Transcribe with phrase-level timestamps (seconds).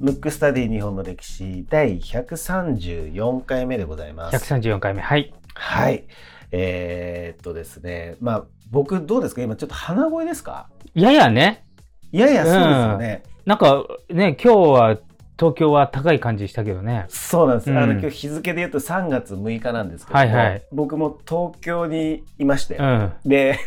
[0.00, 4.36] ムックスタディ日本の歴史第134回目でございます。
[4.36, 5.00] 134回目。
[5.00, 5.32] はい。
[5.54, 6.04] はい。
[6.52, 9.42] えーっとですね、まあ僕どうですか？
[9.42, 10.68] 今ちょっと鼻声ですか？
[10.94, 11.64] ややね、
[12.12, 13.22] いやいやそうですよね。
[13.46, 14.98] なんかね、今日は
[15.38, 17.06] 東京は高い感じしたけどね。
[17.08, 23.12] そうなんです、うんあの今日日付で言うと3月6日なんですけども、はいはい僕も東京にいまして、うん。
[23.24, 23.58] で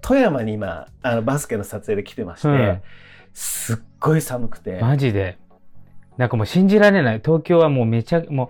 [0.00, 2.82] 富山に今あのバスケの撮影で来てまして、うん
[3.32, 5.38] すっごい寒くて、マジで。
[6.16, 7.22] なんかもう信じられない。
[7.24, 8.48] 東京はもうめちゃ、もう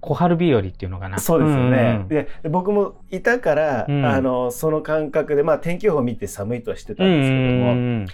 [0.00, 1.18] 小春日和っていうのかな。
[1.18, 8.06] そうですよね、んでで僕もいたから、うんあのその感覚で、まあ、天気予報見て寒いとはしてたうんんですけども、うん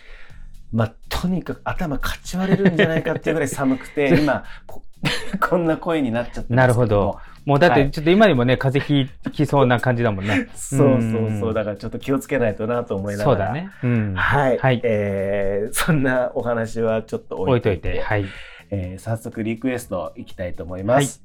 [0.72, 4.82] まあ、とにかく頭かち割れるんじゃないかっていうぐらい寒くて 今こ
[5.40, 7.18] こんな声になっちゃってますけなるほど。
[7.44, 10.48] もうだっはいてちょっと今にもね、風邪ひきそうな感じだもんね。
[10.56, 13.70] そうそうそう、んだからちょっと気をつけないとなと思いながらそうだね。
[13.82, 14.14] うん。
[14.14, 18.00] はい、はいえーそんなお話はちょっと置いといて置い。
[18.00, 18.24] はい。
[18.70, 21.22] えー早速リクエストいきたいと思います、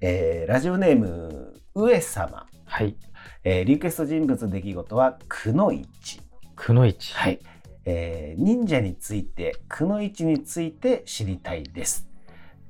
[0.00, 2.96] えーラジオネーム上様、はい。
[3.44, 6.20] えーリクエスト人物出来事はくのいち
[6.56, 7.14] くのいち。
[7.14, 7.40] はい、
[7.84, 12.08] えー忍者についてくのいちについて知りたいです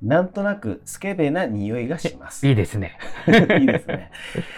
[0.02, 2.46] なんとなくスケベな匂いがします。
[2.46, 2.98] いいですね。
[3.60, 4.10] いいですね、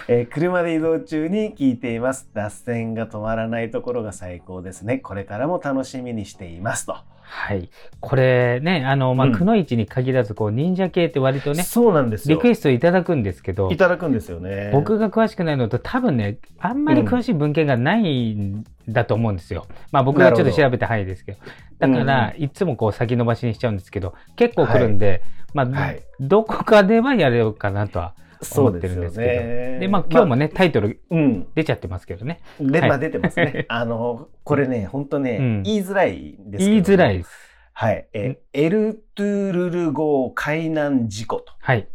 [0.09, 2.31] えー車で移動中に聞いています。
[2.33, 4.99] 脱線が止まらないところが最高ですね。
[4.99, 6.87] これからも楽しみにしています。
[6.87, 6.97] と、
[7.27, 7.71] はい。
[8.01, 9.33] これね、あの、まあ、うん。
[9.33, 12.37] くのいちに限らず、こう、忍者系って割とね、そうなんですよ。
[12.37, 14.71] リクエストいただくんですけどい、ただくんですよね。
[14.73, 19.67] 僕が詳しくないのと多分ね、あんまり詳しい文献がないんだと思うんですよ。
[19.91, 21.39] まあ僕がちょっと調べた範囲ですけど。
[21.79, 25.23] だから、うんいつもこう先延ばしにしちゃうんですけど、結構来るんで、
[25.55, 26.03] まあ、はい。
[26.21, 28.24] どこかではやれようかなとはそ
[28.61, 29.33] 思ってうですよるんですけど。
[29.33, 32.41] ねで、まあ今日もね、タイトルうん出ちゃってますけどね。
[32.61, 33.67] で、はいまあ出てますね。
[33.71, 37.19] あの、これね、本当ね、うん言いづらいんです言いづらい。
[37.19, 37.31] です。
[37.73, 38.07] はい。
[38.13, 41.53] えエルトゥルル号海難事故と。
[41.59, 41.89] はい。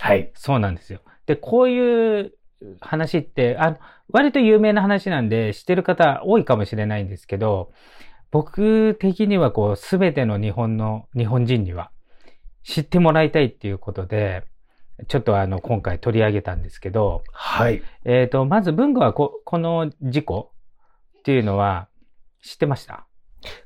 [0.00, 0.30] はい。
[0.34, 1.00] そうなんですよ。
[1.26, 2.32] で、こういう
[2.80, 3.78] 話って、あの、
[4.10, 7.72] 割と有名な話なんで、知ってる方多いかもしれないんですけど、
[8.30, 11.90] 僕的にはこう、すべての日本の、日本人には
[12.62, 14.44] 知ってもらいたいっていうことで、
[15.06, 17.82] ちょっとあの、今回取り上げたんですけど、はい。
[18.04, 20.52] えっ、と、まず文具はこ、この事故
[21.18, 21.88] っていうのは
[22.42, 23.06] 知ってました？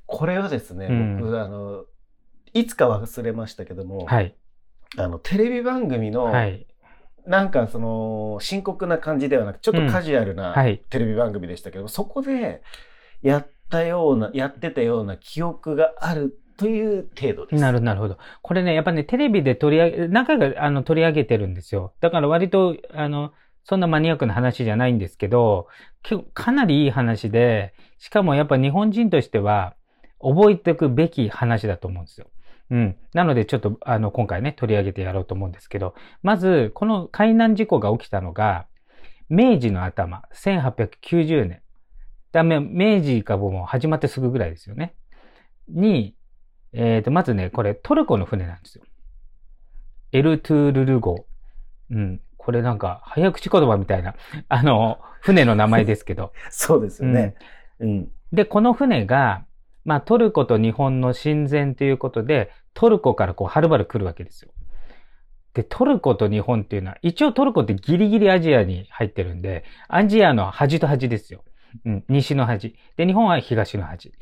[0.06, 1.84] これはですね、うん僕、あの、
[2.52, 4.36] いつか忘れましたけども、はい。
[4.98, 6.66] あの、テレビ番組の、はい。
[7.24, 10.82] なんかその、深刻な感じではなく、ちょっとカジュアルなはい。
[10.90, 12.62] テレビ番組でしたけど、そこで
[13.22, 17.60] やったような、やってたような記憶があるという程度です。
[17.60, 18.18] なるなるほど。
[18.42, 21.92] これね、やっぱね、テレビで取り上げ、何回かあの取り上げてるんですよ。
[22.00, 23.32] だから割と、あの、
[23.64, 25.68] そんなマニアックな話じゃないんですけど、
[26.02, 29.74] 結構かなりいい話で、しかもやっぱ日本人としては、
[30.20, 32.28] 覚えておくべき話だと思うんですよ。
[32.70, 32.96] うん。
[33.12, 38.66] なのでちょっと、あの、今回ね、取り上げてやろうと思うんですけど、まず、この海難事故が起きたのが、
[39.28, 41.62] 明治の頭、1890年。
[42.32, 44.94] だめ明治がもう始まってすぐぐらいですよね。
[45.68, 46.14] に、
[46.72, 48.84] えっ、と、まずね、これトルコの船なんですよ。
[50.12, 51.26] エルトゥールル号。
[51.90, 52.20] うん。
[52.36, 54.14] これなんか、早口言葉みたいな、
[54.48, 56.32] あの、船の名前ですけど。
[56.50, 57.34] そうですよね。
[57.78, 58.08] うん。
[58.32, 59.44] で、この船が、
[59.84, 64.52] まあ、トルコと日本の親善ということで、トルコからこう、はるばる来るわけですよ。
[65.54, 71.44] で、トルコと日本っていうのは、一応トルコってギリギリアジアに入ってるんで、アジアの端と端ですよ。
[71.84, 72.74] うん、西の端。
[72.96, 74.12] で、日本は東の端。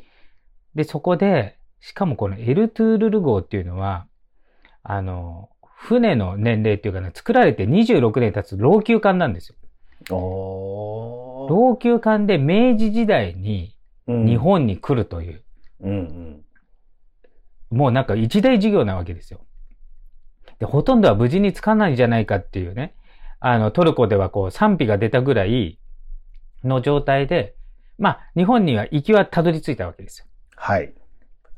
[0.74, 4.06] で、そこで、しかもこのエルトゥールル号っていうのは、
[4.82, 9.56] あの、船の年齢っていうかね、作られて26年経つ老朽艦なんですよ。
[10.10, 13.74] 老朽艦で明治時代に
[14.06, 15.42] うん日本に来るという、
[15.80, 16.44] うんうん。
[17.70, 19.40] もうなんか一大事業なわけですよ。
[20.58, 22.94] で、ほとんどは無事につかないんじゃないかっていうね、
[23.38, 25.78] あの、トルコではこう賛否が出たぐらい
[26.64, 27.54] の状態で、
[27.98, 30.26] まあ、日本には行きはたどり着いたわけですよ。
[30.56, 30.92] はい。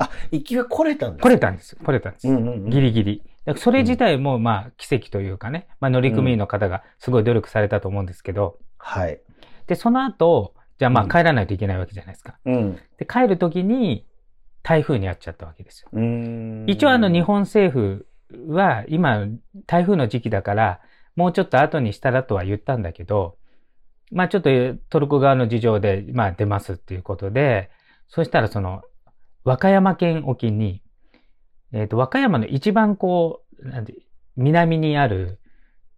[0.02, 1.76] あ、行きが来れたんです来れたんです。
[1.76, 2.28] 来れたんです。
[2.28, 2.70] うんうんうん。
[2.70, 3.22] ギリギリ。
[3.56, 9.20] それ自体もまあ奇跡というかね、まあ乗組員の方がすごい努力されたと思うんですけど、はい。
[9.66, 12.38] で、その後、じゃあまうんあ帰らないといけないわけじゃないですか。
[12.44, 12.78] うん。
[12.98, 14.06] で、帰るときに
[14.62, 15.88] 台風に遭っちゃったわけですよ。
[15.92, 18.06] うーん一応あの日本政府
[18.48, 19.26] は今
[19.66, 20.80] 台風の時期だから
[21.16, 23.36] もうちょっと後にしたらとは言ったんだけど、
[24.10, 24.50] まあちょっと
[24.88, 27.70] トルコ側の事情でまあ出ますっていうことで、
[28.08, 28.82] そしたらその
[29.44, 30.82] 和歌山県沖に、
[31.72, 33.94] えっ、と和歌山の一番こう、なんて
[34.36, 35.40] 南にある、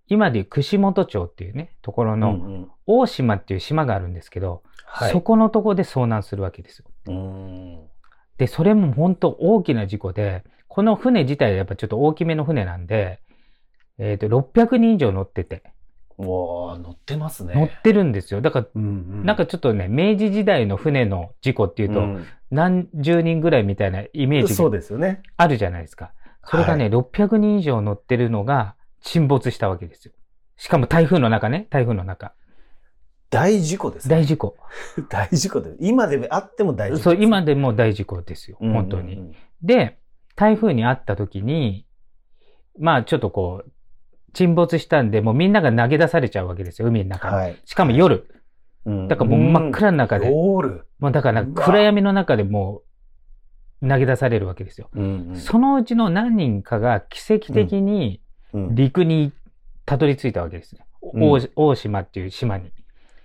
[0.06, 5.12] 今でいう串本町っていうね、ところの、うんうん大島っていう島があるんですけど、はい。
[5.12, 6.84] そこのとこで遭難するわけですよ。
[7.06, 7.88] うーん。
[8.36, 13.20] で、それも本当大きな事故で、この船自体はやっぱちょっと大きめの船なんで、
[13.98, 15.68] えっ、と、600人以上乗ってて、う
[16.16, 17.54] わあ乗ってますね。
[17.54, 18.40] 乗ってるんですよ。
[18.40, 18.86] だから、うんう
[19.22, 25.22] んなんかちょっとね、明治時代の船の事故っていうと、うん何十人ぐらいみたいなイメージそうがですよね。
[25.36, 26.12] あるじゃないですか。
[26.44, 30.14] それがね、はい600人以上乗ってるのが沈没したわけですよ。
[30.56, 32.32] しかも台風の中ね、台風の中。
[33.30, 34.14] 大事故ですね。
[34.14, 34.56] 大事故。
[35.10, 35.74] 大事故で。
[35.80, 37.02] 今であっても大事故。
[37.02, 38.58] そう、今でも大事故ですよ。
[38.60, 39.32] うんうんうん本当に。。
[39.62, 39.98] で、
[40.36, 41.86] 台風にあった時に、
[42.78, 43.70] まあちょっとこう、
[44.34, 47.36] 沈没したんで、もうみんなが投げ出されちゃうわけですよ、海の中に。
[47.36, 47.56] はい。
[47.64, 48.28] しかも夜。
[48.86, 50.86] うんだからもう真っ暗の中で、夜。
[50.98, 52.82] もうだから暗闇の中でも
[53.80, 54.90] う投げ出されるわけですよ。
[54.94, 58.20] うんうんそのうちの何人かが奇跡的に
[58.52, 59.32] うん陸に
[59.86, 60.84] たどり着いたわけですね。
[61.14, 62.72] うん大大島っていう島に。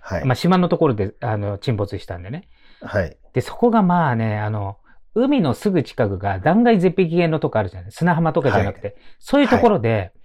[0.00, 0.24] はい。
[0.24, 2.48] まあ島のところであの沈没したんでね。
[2.80, 3.16] はい。
[3.32, 4.78] で、そこがまあね、あの、
[5.14, 10.19] 海のすぐ近くが断崖絶壁系のとこあるじゃない砂浜とかじゃなくて、そういうところで、お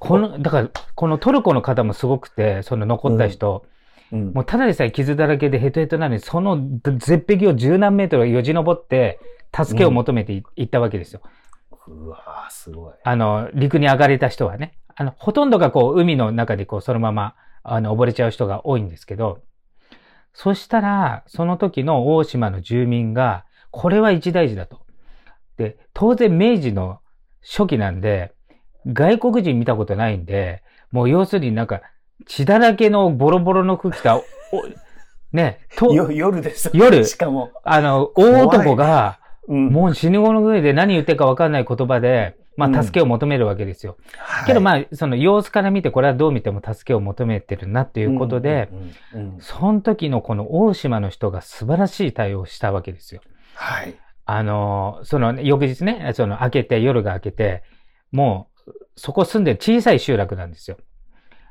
[0.00, 3.74] この、だから、このトルコの方もすごくて、その残った人、うん
[4.32, 9.18] もうただでさえ傷だらけでヘトヘトなのに、その絶壁を十何メートルよじ登って、
[9.52, 11.20] 助けを求めてい行ったわけですよ。
[11.88, 12.92] うわーすごい。
[13.02, 14.78] あの、陸に上がれた人はね。
[14.94, 19.40] あの、ほとんどがこう、海の中でこう、そのまま、あの、溺れちゃう人が多いんですけど、
[20.32, 24.80] そしたら、その時の大島の住民が、これは一大事だと。
[25.56, 27.00] で、当然明治の
[27.42, 28.33] 初期なんで、
[28.86, 31.82] 外国人見たことないんで、もう要するになんか、
[32.26, 34.22] 血だらけのボロボロの服着た、お
[35.32, 36.70] ね、と、よ夜です。
[36.74, 37.50] 夜しかも。
[37.64, 43.98] あの、大男が、うんもう死ぬ後の上で何言ってるか分かんない言葉で、まうんあ助けを求めるわけですよ。
[44.16, 53.20] はいけどまあ、その様子から見てこれはどう見ても助けを求めてるなっていうことで、うんうんうんうんその時のこの大島の人が素晴らしい対応をしたわけですよ。
[53.54, 53.94] はい。
[54.26, 57.62] あの、その翌日ね、その明けて、夜が明けて、
[58.10, 58.53] もう
[58.96, 60.76] そこ住んでる小さい集落なんですよ。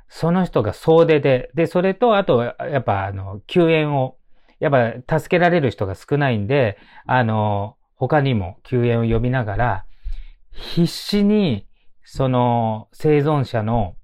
[0.09, 4.17] その人が総出で、で、それと、あと、やっぱ、あの、救援を、
[4.59, 9.85] やっぱ、助けられる人が少ないんで、あの、他にも救援を呼びながら、
[10.51, 11.67] 必死に、
[12.03, 13.95] その、生存者の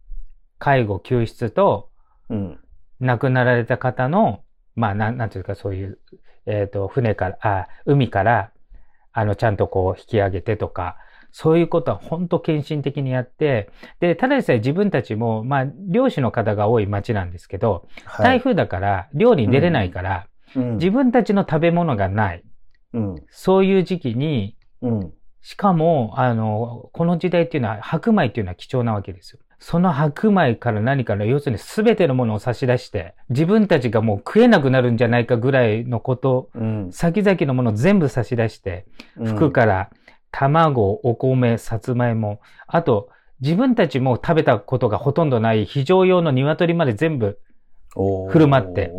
[0.58, 1.90] 介護、救出と、
[2.30, 2.60] うん。
[3.00, 4.44] 亡くなられた方の、
[4.76, 6.00] まあ、なん、なんていうか、そういう、
[6.46, 8.52] えっ、と、船から、あ、海から、
[9.12, 10.98] あの、ちゃんとこう、引き上げてとか、
[11.32, 22.44] そういうことは本当献身的にやって、で、ただでさえ自分たちも、まあ、漁師の方が多い町なんですけど、はい台風だから、漁に出れないから、うん自分たちの食べ物がない。
[22.94, 23.16] うん。
[23.30, 25.14] そういう時期に、うん。
[25.42, 29.40] しかも、あの、この時代っていうのは白米っていうのは貴重なわけですよ。
[29.60, 36.92] その白米から何から、要するに全てのものを差し出して、自分たちがもう食えなくなるんじゃないかぐらいのこと、うん。
[36.92, 38.86] 先々のものを全部差し出して、
[39.16, 39.90] 服から
[40.32, 43.10] 卵、お米、さつまいも、あと、
[43.42, 47.40] 自分たちも食べたことがほとんどない非常用の鶏まで全部、
[47.96, 48.92] 振る舞って。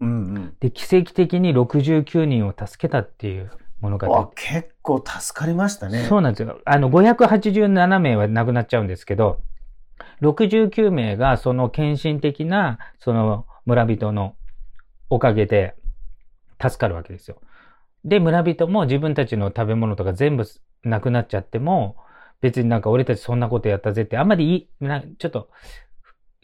[0.00, 0.56] うんうん。
[0.60, 3.50] で、奇跡的に69人を助けたっていう
[3.80, 4.16] 物語。
[4.16, 6.04] あ、結構助かりましたね。
[6.04, 6.60] そうなんですよ。
[6.64, 9.42] あの、587名は亡くなっちゃうんですけど、
[10.22, 14.36] 69名がその献身的な、その村人の
[15.10, 15.74] おかげで
[16.60, 17.40] 助かるわけですよ。
[18.04, 20.44] で、村人も自分たちの食べ物とか全部
[20.82, 21.96] なくなっちゃっても、
[22.40, 25.50] 別になんか俺たちそんなことやったぜって、あんまりいい、なちょっと、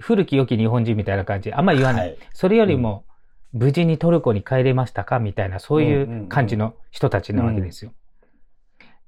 [0.00, 2.08] 古き良き日本人みたいな感じ、あんまり言わない。
[2.08, 3.04] はいそれよりも、
[3.52, 7.92] 無事にトルコに帰れましたかみたいな、そういう感じの人たちなわけですよ。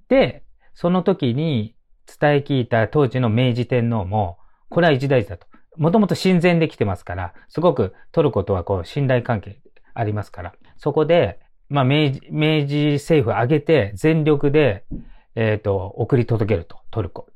[0.08, 1.74] で、その時に
[2.06, 4.38] 伝え聞いた当時の明治天皇も、
[4.68, 5.48] これは一大事だと。
[5.76, 9.60] もともと親善できてますから、すごくトルコとはこう信頼関係
[9.94, 14.84] ありますから、そこで、まあ明治、明治政府挙げて全力で、
[15.34, 17.28] えっ、と、送り届けると、トルコ。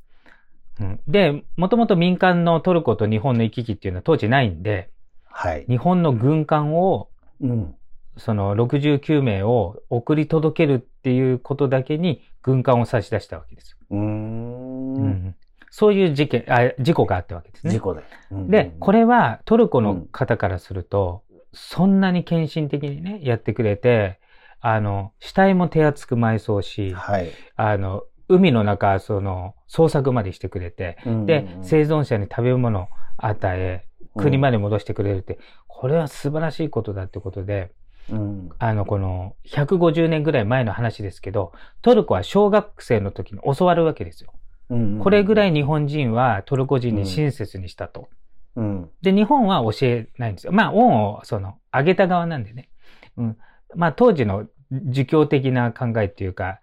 [0.80, 4.90] うん、で、もともと民間のトルコと日本の行き来っていうのは当時ないんで、
[5.24, 5.64] はい。
[5.68, 7.08] 日本の軍艦を
[7.40, 7.74] うん。
[8.16, 13.78] その69名を送り届けるっていうことだけに軍艦を差し出したわけですよ。
[13.90, 13.98] うー。
[13.98, 15.34] うんん
[15.70, 17.72] そういう事件あ、事故があったわけですね。
[17.72, 18.02] 事故で。
[18.30, 21.22] うんで、これはトルコの方からすると、
[21.52, 24.19] そんなに献身的にね、やってくれて、
[24.60, 27.30] あの、死体も手厚く埋葬し、はい。
[27.56, 33.86] あの、海の中、その、捜索までしてくれて、で、生存者に食べ物を与え、
[34.16, 37.72] 国まで戻してくれるって、これは素晴らしいことだってことで、
[38.10, 38.50] うん。
[38.58, 41.52] あの、この、150年ぐらい前の話ですけど、
[41.82, 44.32] トルコは小学生の時に教わるわけですよ。
[44.68, 48.08] うんこれぐらい日本人はトルコ人に親切にしたと。
[48.54, 48.90] うん。
[49.02, 50.52] で、日本は教えないんですよ。
[50.52, 52.68] まあ、恩を、その、上げた側なんでね。
[53.16, 53.36] うん。
[53.74, 56.60] まあ、当時の儒教的な考えっていうか、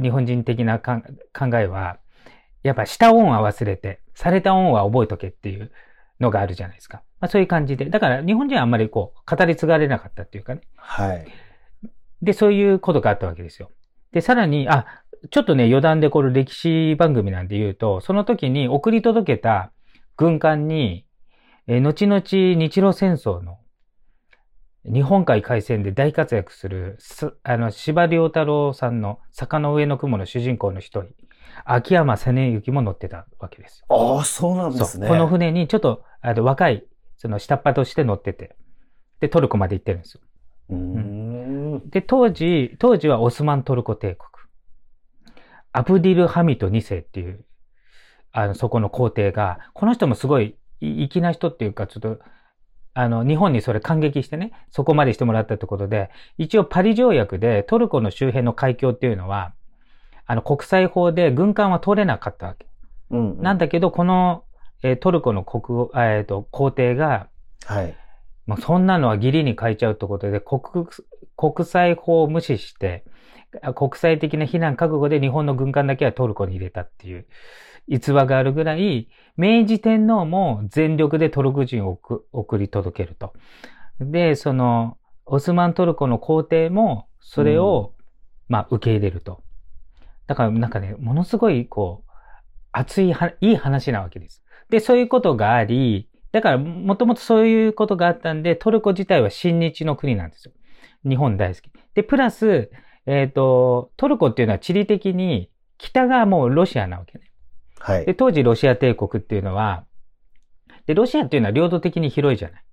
[0.00, 1.02] 日本人的な考
[1.54, 1.98] えは、
[2.62, 5.70] やっぱした恩は忘れて、された恩は覚えとけっていう
[6.18, 7.02] のがあるじゃないですか。
[7.20, 7.86] まあ、そういう感じで。
[7.86, 10.62] だから、日本人はあんまりこう、語り継がれなかったっていうかね。
[10.76, 11.26] はい。
[12.22, 13.70] で、そういうことがあったわけですよ。
[14.12, 14.86] で、さらに、あ、
[15.30, 19.70] ちょっとね、余談でこれ歴史番組なんで言うと、その時に送り届けた
[20.16, 21.06] 軍艦に、
[21.66, 22.20] えー後々
[22.58, 23.59] 日露戦争の
[24.84, 31.12] 日本海海戦で大活躍する、すあの、司馬遼太郎さんの坂の上の雲の主人公の一人、
[31.64, 34.16] 秋山実之も乗ってたわけですよ。
[34.16, 35.06] ああ、そうなんですね。
[35.06, 36.84] この船にちょっとあの若い、
[37.16, 38.56] その下っ端として乗ってて、
[39.20, 40.20] で、トルコまで行ってるんですよ。
[40.70, 41.90] うーん。
[41.90, 44.30] で、当時、当時はオスマントルコ帝国。
[45.72, 47.44] アブディル・ハミト2世っていう、
[48.32, 52.18] あの、そこの皇帝が、この人もすごいい粋な人っていうか、ちょっと、
[52.94, 59.54] あの、日本にそれ感激してね、そこまでしてもらったってことで、一応パリ条約でトルコの周辺の海峡っていうのは、
[60.26, 62.66] あの、国際法で軍艦は通れなかったわけ。
[63.10, 63.42] うん。
[63.42, 64.44] なんだけど、この、
[64.82, 67.28] えートルコの国、えっ、と、皇帝が、
[67.66, 67.94] はい。
[68.46, 70.86] もうそんなのは義理に変えちゃうってことで、国、
[71.36, 73.19] 国際法を無視して、あ
[73.74, 77.26] 国際的な非難覚悟で日本の軍艦だけはトルコに入れたっていう
[77.88, 83.32] 逸話があるぐらい、明治天皇も全力でトルコ人を送送り届けると。
[84.00, 87.94] で、その、オスマントルコの皇帝もそれを、
[88.48, 89.42] まあ受け入れると。
[90.26, 92.10] だからなんかね、ものすごいこう、
[92.72, 94.44] 熱いは、いい話なわけです。
[94.68, 100.52] で、そういうことがあり、だから、もともとそういうことがあったんで、トルコ自体は親日の国なんですよ。
[101.04, 101.70] 日本大好き。
[101.94, 102.70] で、プラス、
[103.06, 107.24] えっ、と、トルコっていうのは地理的に、北がもうロシアなわけね。
[107.78, 108.14] はいで、。
[108.14, 109.84] 当時ロシア帝国っていうのは、
[110.86, 112.64] で、ロシアっていうのは領土的に広いじゃない。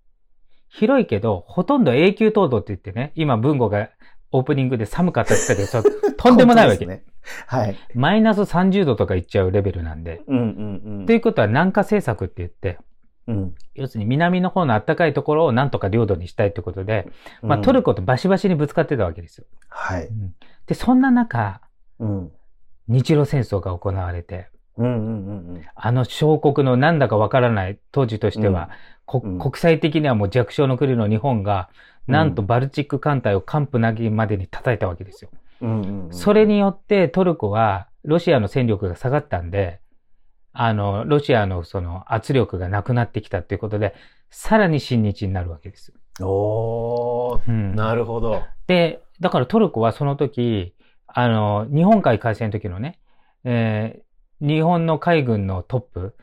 [0.70, 3.90] 広いけど、ほとんど永久凍土って言ってね、今文吾が
[4.32, 6.86] オープニングで寒かったって言ったけど、 とんでもないわけ。
[6.86, 7.04] ね。
[7.48, 7.78] はい。
[7.94, 10.22] マイナス30度とかいっちゃうレベルなんで。
[10.28, 11.06] うんうんうん。
[11.06, 12.78] ということは南下政策って言って、
[13.28, 13.56] うん。
[13.74, 17.08] 要するに南の方の暖かいところをなんとか領土にしたいってことで、
[17.42, 17.88] まあ、トルコ。
[17.88, 19.46] コとバシバシにぶつかってたわけですよ。
[19.70, 20.10] はい。
[20.66, 21.62] で、そんな中、
[22.00, 22.32] うん。
[22.90, 25.62] 日露戦争が行われて、うんうんうんうん。
[25.74, 28.70] あの小国のなんだかわからない当時としては、
[29.06, 31.70] こうん国際的にはもう弱小の国の日本が、
[32.08, 35.30] なんとバルチック艦隊を完膚なきまでに叩いたわけですよ。
[35.62, 36.14] うんうんうん。
[36.14, 39.80] それによってトルコはロシアの戦力が下がったんで、
[40.54, 43.94] あの、ロシアのその圧力がなくなってきたっていうことで、
[44.30, 45.94] さらに親日になるわけです。
[46.20, 48.44] おー、うんなるほど。
[48.68, 50.76] で、だからトルコはその時、
[51.08, 53.00] あの、日本海海戦の時のね、
[53.44, 54.08] えー
[54.40, 56.16] 日本の海軍のトップ、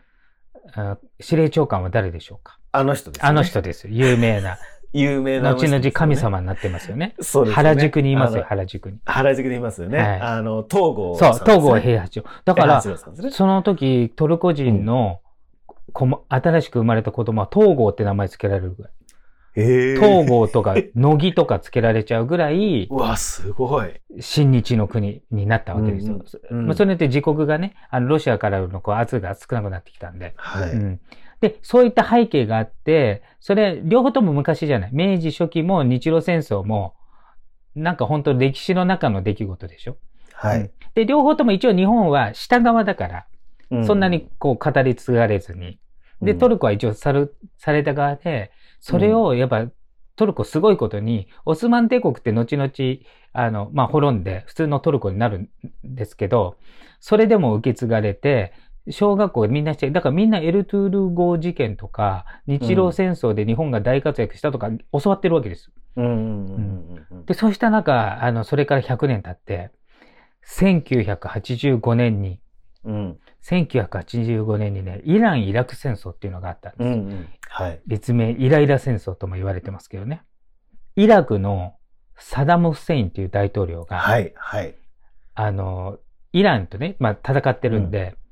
[0.75, 2.61] あ司令長官は誰でしょうか？
[2.71, 3.29] あの人ですね。
[3.29, 3.93] あの人ですよ。
[3.93, 4.57] 有名な。
[4.95, 6.17] 有名なあの人後々神。
[6.17, 7.15] 様になってますよね。
[7.21, 8.99] そうですよね原宿にいますよ、原宿に。
[9.05, 9.99] 原宿にいますよね。
[9.99, 12.27] はいあの、東郷そう、東郷平平八郎。
[12.45, 15.21] だから、ねその時、トルコ人の
[15.93, 18.93] 子も、新しく生まれた子供は東郷って名前つけられるぐらい。
[19.57, 24.01] へー東郷とか、乃木とかつけられちゃうぐらい、うわ、すごい。
[24.21, 26.25] 親日の国になったわけですよ。
[26.51, 30.35] うんうんまあ、それによって自国がね、あの、ロシアからのこう圧が少なくなってきたんで。
[30.37, 30.71] はい。
[30.71, 31.01] うん。
[31.49, 34.91] で、そういった背景があって、それ、両方とも昔じゃない。
[34.93, 36.95] 明治初期も日露戦争も、
[37.75, 39.93] なんか本当歴史の中の出来事でしょ。
[39.93, 39.99] うん
[40.35, 40.71] はい。
[40.95, 43.27] で、両方とも一応日本は下側だから、
[43.71, 45.79] うそんなにこう語り継がれずに。
[46.21, 49.67] で、トルコは一応さる、された側で、それをやっぱ
[50.17, 52.71] トルコすごいことに、オスマン帝国って後々、
[53.33, 55.49] あの、まあ、滅んで普通のトルコになるん
[55.83, 56.57] ですけど、
[57.01, 58.53] それでも受け継がれて、
[58.91, 65.71] 小学校みんなして、だからみんなエルトゥール号事件とか、日露戦争で日本が大活躍したとか教わってるわけです。
[67.27, 69.71] で、そうした中、あの、それから100年経って、
[70.47, 72.41] 1985年に、
[72.85, 73.19] うん。
[73.43, 76.95] 1985年にね、イラン・イラク戦争っていうのがあったんですよ。
[76.95, 77.29] うんうん。
[77.49, 77.81] はい。
[77.87, 80.23] 別名、イライラ戦争とも言われてますけどね。
[80.97, 81.77] イラクの
[82.17, 84.33] サダム・フセインっていう大統領が、はい。
[84.37, 84.75] はい。
[85.35, 85.99] あの、
[86.33, 88.24] イランとね、まあ戦ってるんで、うん。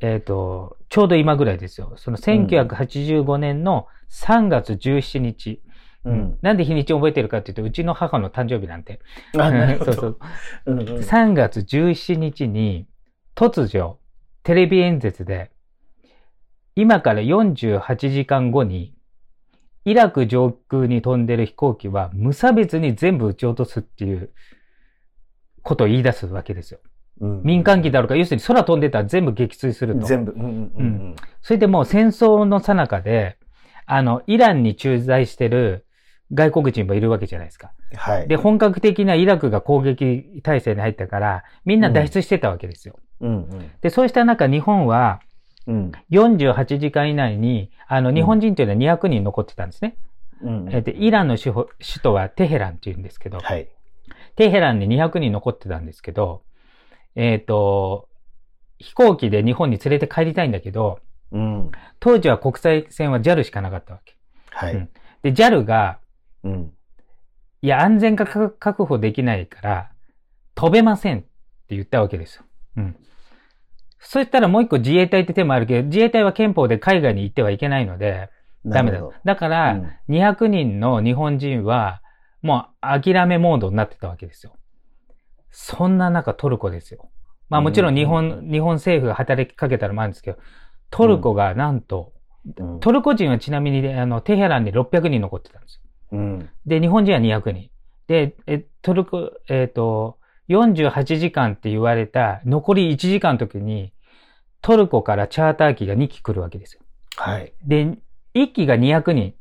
[0.00, 1.94] えっ、と、ちょうど今ぐらいですよ。
[1.96, 5.62] その1985年の3月17日。
[6.04, 6.38] うん。
[6.42, 9.00] なんで日にち覚えてるかっていうと、うちの母の誕生日なんで。
[9.36, 10.00] あ、なるほ そうど。
[10.00, 10.18] そう。
[10.66, 10.86] うんうん。
[10.86, 12.86] 3月17日に、
[13.34, 13.98] 突如、
[14.42, 15.50] テレビ演説で、
[16.76, 18.94] 今から48時間後に、
[19.84, 24.30] イラク上空に飛んでる飛行機は無差別に全部撃ち落とすっていう
[25.62, 26.80] ことを言い出すわけですよ。
[27.20, 30.06] うん民間機だろうか、要するに空飛んでたら全部撃墜すると。
[30.06, 30.32] 全部。
[30.32, 33.36] うんうんうんそれでもう戦争の最中で、
[33.86, 35.86] あの、イランに駐在してる
[36.34, 37.70] 外国人もいるわけじゃないですか。
[37.92, 37.96] うん。
[37.96, 38.28] はい。
[38.28, 42.96] で、本格的なイラクが攻撃体制に入ったから、みんな脱出してたわけですよ。
[43.20, 45.20] うんうんで、そうした中、日本は
[45.66, 49.96] うん48時間以内に、あの、日本人というのは200人残ってたんですね。
[50.42, 53.68] うんえっと、イランの首都首都はテヘランっていうんですけど、はい。
[54.34, 56.42] テヘランに200人残ってたんですけど、
[57.16, 58.08] えっ、と、
[58.78, 61.00] 飛行機で日本に連れて帰りたいんだけど、
[61.32, 61.72] うん。
[61.98, 64.12] 当時は国際線は JAL しかなかったわけ。
[64.12, 64.16] うん
[64.56, 64.88] はい。
[65.22, 65.98] で、JAL が、
[66.44, 66.72] うん。
[67.62, 69.90] いや、安全が確確保できないから、
[70.54, 71.28] 飛べませんって
[71.70, 72.44] 言ったわけですよ。
[72.76, 72.96] うん。
[73.98, 78.30] そうしたらもう一個自衛隊って手もあるけど、自衛隊は憲法で海外に行ってはいけないので、
[78.64, 79.16] ダメだなるほど。
[79.24, 82.02] だから、うん200人の日本人は、
[82.42, 84.54] もう諦めモードになってたわけですよ。
[85.58, 87.08] そんな中トルコですよ。
[87.48, 90.38] まあもちろん日本、日本政府が働きかけたらもあるんですけど、
[90.90, 92.12] トルコがなんと、
[92.58, 95.80] うんトルコ人はちなみに、あの、テヘランに600人残ってたんです
[96.12, 96.18] よ。
[96.18, 96.50] うん。
[96.64, 97.70] で、日本人は200人。
[98.06, 100.18] で、え、トルコ、えっ、と、
[100.50, 103.92] 48時間って言われた残り1時間の時に、
[104.60, 106.82] トルコからチャーター機が2機来るわけですよ。
[107.16, 107.52] はい。
[107.64, 107.98] で、
[108.34, 109.34] 1機が200人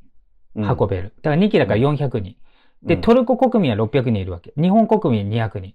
[0.56, 1.14] 運べる。
[1.22, 2.38] だから2機だから400人。
[2.86, 4.54] で、トルコ国民は600人いるわけ。
[4.60, 5.74] 日本国民200人。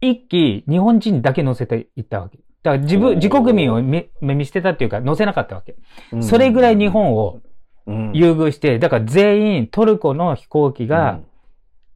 [0.00, 2.38] 1機、日本人だけ乗せていったわけ。
[2.62, 5.76] だから自分、自国民を見見捨てたっていうか乗せなかったわけ。
[6.12, 7.40] うんそれぐらい日本を
[7.86, 11.20] うん優遇して、だから全員トルコの飛行機が、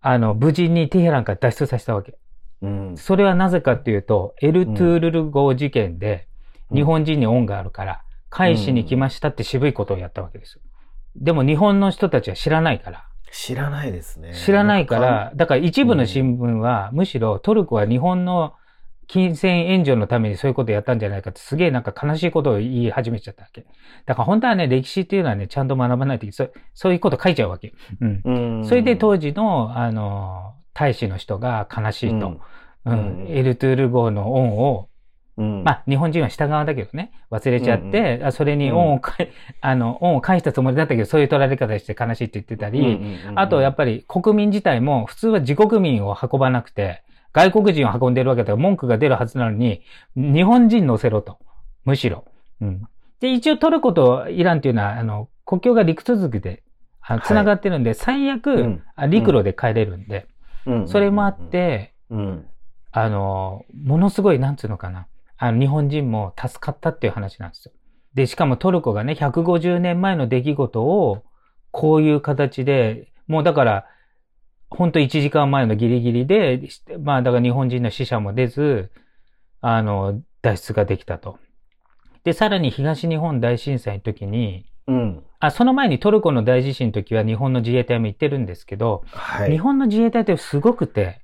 [0.01, 2.19] あの、無事にテヘランから脱出させたわけ。
[2.63, 6.29] うん、それはなぜかっていうと、エルトゥールル号事件で、
[6.73, 10.63] 日本人に恩があるから、返しに来ましたって渋いことをやったわけですよ。
[11.17, 13.05] でも日本の人たちは知らないから。
[13.35, 14.33] 知らないですね。
[14.33, 18.55] 知らないから、だから一部の新聞は、むしろトルコは日本の
[19.09, 23.67] 金銭援助のためにそういうことをやったんじゃないかってすげえなんか悲しいことを言い始めちゃったわけ。
[24.07, 26.33] だから本当はね、歴史っていうのはね、ちゃんと学ばないとい。
[26.33, 27.75] そうそういうこと書いちゃうわけ。
[28.01, 28.23] うん。
[28.25, 32.29] うん、それで当時の、あの、大使の人が悲しいと。
[32.29, 32.41] うん。
[32.87, 34.89] うんエルトゥール号の恩を、
[35.37, 43.01] うん、まあ、日本人は従わだけどね、忘れちゃって、あそれに恩をかい、 あの、恩を返したつもりだったけど、そういう取られ方して悲しいって言ってたり、
[43.35, 49.83] あと、やっぱり国民自体も普通は自国民を運ばなくて、外国人を運んでるわけだから文句が出るはずなのに、
[50.15, 51.39] 日本人乗せろと。
[51.85, 52.25] むしろ。
[52.61, 52.83] うん。
[53.21, 56.63] で、一応トルコとイランっていうのは、あの、国境が陸続きで、
[57.01, 57.27] あのはい。
[57.27, 58.83] 繋がってるんで、最悪、うん。
[58.95, 60.29] あ陸路で帰れるんで、
[60.65, 60.89] うん。
[60.89, 62.47] それもあっ、て、うん。
[62.93, 65.09] あの、ものすごい、なんつうのかな。
[65.45, 67.73] あの、日本人も助かったっていう話なんですよ。
[68.15, 71.23] で、しかもトルコがね、150年前の出来事を、
[71.71, 73.87] こういう形で、もうだから、
[74.71, 76.63] ほんと1時間前のギリギリで、
[76.99, 78.91] まあだから日本人の死者も出ず、
[79.61, 81.39] あの、脱出ができたと。
[82.23, 91.21] で、さらに東日本大震災の時に、うんあ、その前にトルコの大地震の時は日本の自衛隊も行ってるんですけど、はい、日本の自衛隊ってすごくて、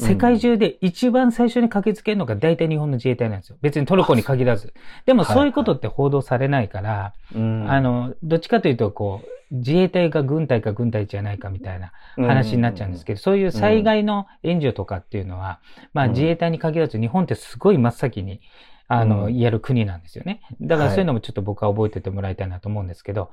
[0.00, 3.58] 世界中で一番最初に駆けつけるのが大体日本の自衛隊なんですよ。
[3.62, 4.72] 別にトルコに限らず。
[5.06, 7.68] でもそういうことって報道されないから、うん。
[7.68, 15.58] あ、の、どっちかというと、こう、自衛隊が軍隊か軍隊じゃないかみたいな話になっちゃうんですけど、そういう災害の援助とかっていうのは、
[15.92, 16.10] まあうん。
[16.12, 18.40] 自衛隊に限らず日本ってすごい真っ先に、
[18.86, 19.36] あの、うん。
[19.36, 20.42] やる国なんですよね。
[20.60, 23.32] だからそういうのもちょっと僕は覚えててもらいたいなと思うんですけど、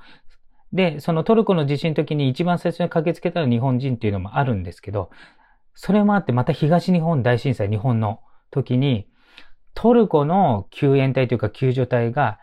[0.72, 5.10] で、そのトルコの地震の時に一番最初に駆けつけたのは日本人っていうのもあるんですけど、
[5.76, 9.06] それもあってまた東日本大震災、日本の時に、
[9.74, 12.40] トルコの救援隊というか救助隊が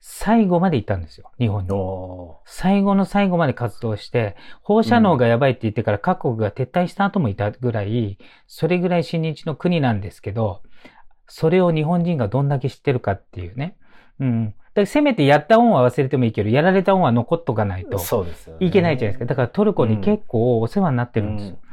[0.00, 1.70] 最後まで行ったんですよ、日本に。
[1.70, 10.62] お最後の最後まで活動して、放射能がやばいって言ってから各国が撤退した後もいたぐらい、それぐらい親日の国なんですけど、
[11.28, 13.76] それを日本人がどんだけ知ってるかっていうね。
[14.20, 14.54] うん。
[14.72, 17.98] だせめてやった恩は忘れてもいいけど、やられた恩は残っとかないと。
[18.58, 19.26] いけないじゃないですか。
[19.26, 21.58] だからトルコに結構お世話になってるんですよ。
[21.62, 21.69] うん。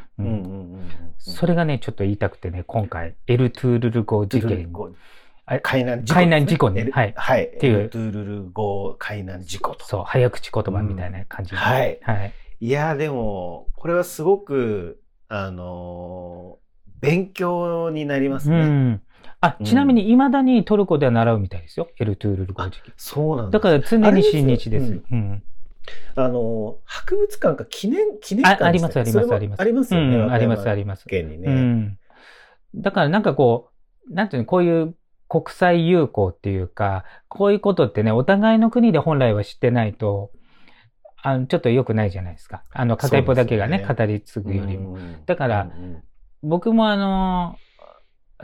[1.17, 4.71] それがね、ちょっと言いたくてね、今回、エルトゥールル号事件。
[5.45, 6.19] あ海難事故。
[6.19, 7.45] 海難事故ねはいはい。
[7.45, 9.86] っていうエルトゥールル号海難事故と。
[9.86, 11.99] そう、早口言葉みたいな感じで、はい。
[12.01, 12.34] はい。
[12.60, 16.67] いや、でも、これはすごく、あのー
[16.99, 18.65] 勉強になりますうね。
[18.65, 19.01] ん。
[19.39, 21.89] あ、ちなみに未だにトルコでは習うみたいですよ。
[21.99, 22.91] エルトゥールル号事件。
[22.97, 25.01] そうなんだから常に親日です。
[25.12, 25.43] うん。
[26.15, 30.17] あの、博物館か記念、記念館あありますでしたっけありますありますよね。
[30.17, 31.06] うん、あります、ありります。
[31.06, 31.47] 県にね。
[31.47, 32.00] うん。
[32.76, 33.69] だからなんかこ
[34.10, 34.95] う、なんていうの、こういう
[35.30, 40.32] 国際友好っていうか、こういうことってね、お互いの国で本来は知ってないと、
[41.21, 42.63] あの、ちょっと良くないじゃないですか。
[42.71, 44.93] あの、片一方だけがね、ね語り継ぐよりも。
[44.93, 46.04] うんだからうん
[46.43, 47.58] 僕もあの、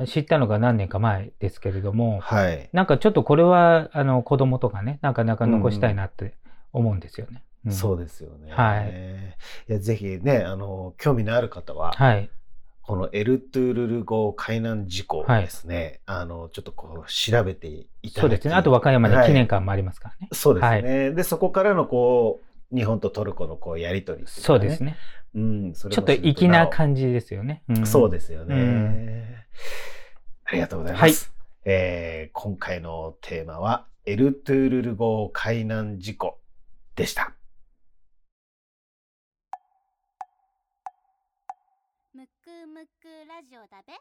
[0.07, 2.69] 知ったのが何年か前ですけれども、はい。
[2.73, 6.35] なんかちょっとこれは、あの、子供とかね、なかなか残したいなって
[6.73, 7.43] 思うんですよね。
[7.65, 8.51] うんそうですよね。
[8.51, 9.35] はい
[9.69, 12.29] いや、ぜひね、あの、興味のある方は、はい。
[12.81, 18.53] このエルトゥールル号海難事故をですね、あの、ちょっとこう、調べていただきそうですね。
[18.53, 20.27] あと和歌山ではい記念館もありますからね。
[20.33, 21.11] そうですね。
[21.11, 24.83] で、そこからのこう、日本とトルコのこう、やりとり、そうです。
[24.83, 24.97] ね。
[25.33, 27.63] うん、それちょっと粋な感じですよね。
[27.69, 29.23] うんそうですよね、うん
[30.45, 31.31] ありがとうございます。
[31.63, 36.37] えー今回のテーマは、エルトゥールル号海難事故
[36.95, 37.33] でした。
[42.13, 43.93] むくむくラジオだべ。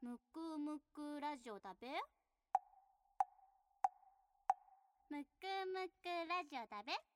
[0.00, 1.88] むくむくラジオだべ。
[5.10, 7.13] むくむくラジオだべ。